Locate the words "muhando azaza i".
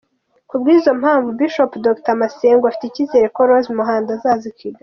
3.77-4.57